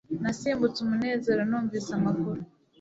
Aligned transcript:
Nasimbutse 0.21 0.77
umunezero 0.81 1.41
numvise 1.49 1.89
amakuru 1.99 2.41